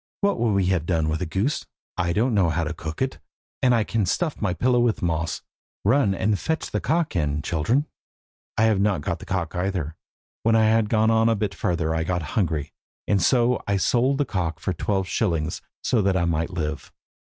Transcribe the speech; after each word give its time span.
What 0.21 0.37
could 0.37 0.53
we 0.53 0.65
have 0.65 0.87
done 0.87 1.09
with 1.09 1.21
a 1.21 1.27
goose? 1.27 1.63
I 1.95 2.11
don't 2.11 2.33
know 2.33 2.49
how 2.49 2.63
to 2.63 2.73
cook 2.73 3.03
it, 3.03 3.19
and 3.61 3.75
I 3.75 3.83
can 3.83 4.07
stuff 4.07 4.41
my 4.41 4.51
pillow 4.51 4.79
with 4.79 5.03
moss. 5.03 5.43
Run 5.85 6.15
and 6.15 6.39
fetch 6.39 6.71
the 6.71 6.79
cock 6.81 7.15
in, 7.15 7.43
children." 7.43 7.81
"But," 7.81 7.83
said 7.83 7.91
Gudbrand, 7.91 8.53
"I 8.57 8.63
have 8.71 8.79
not 8.81 9.01
got 9.01 9.19
the 9.19 9.25
cock 9.27 9.53
either. 9.55 9.95
When 10.41 10.55
I 10.55 10.63
had 10.65 10.89
gone 10.89 11.11
a 11.29 11.35
bit 11.35 11.53
further 11.53 11.93
I 11.93 12.03
got 12.03 12.23
hungry, 12.33 12.73
and 13.07 13.21
so 13.21 13.61
I 13.67 13.77
sold 13.77 14.17
the 14.17 14.25
cock 14.25 14.59
for 14.59 14.73
twelve 14.73 15.07
shillings 15.07 15.61
so 15.83 16.01
that 16.01 16.17
I 16.17 16.25
might 16.25 16.49
live." 16.49 16.91